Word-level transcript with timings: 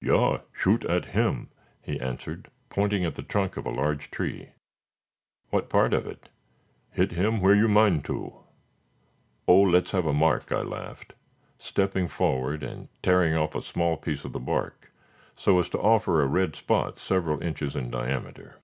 "Yaw! 0.00 0.38
shoot 0.52 0.84
at 0.86 1.04
him," 1.04 1.48
he 1.80 2.00
answered, 2.00 2.50
pointing 2.70 3.04
at 3.04 3.14
the 3.14 3.22
trunk 3.22 3.56
of 3.56 3.64
a 3.64 3.70
large 3.70 4.10
tree. 4.10 4.48
"What 5.50 5.68
part 5.70 5.94
of 5.94 6.08
it?" 6.08 6.28
"Hit 6.90 7.12
him 7.12 7.40
where 7.40 7.54
you 7.54 7.68
mind 7.68 8.04
to." 8.06 8.34
"Oh, 9.46 9.60
let's 9.60 9.92
have 9.92 10.04
a 10.06 10.12
mark," 10.12 10.50
I 10.50 10.62
laughed, 10.62 11.12
stepping 11.60 12.08
forward 12.08 12.64
and 12.64 12.88
tearing 13.00 13.36
off 13.36 13.54
a 13.54 13.62
small 13.62 13.96
piece 13.96 14.24
of 14.24 14.32
the 14.32 14.40
bark, 14.40 14.90
so 15.36 15.60
as 15.60 15.68
to 15.68 15.78
offer 15.80 16.20
a 16.20 16.26
red 16.26 16.56
spot 16.56 16.98
several 16.98 17.40
inches 17.40 17.76
in 17.76 17.88
diameter. 17.88 18.56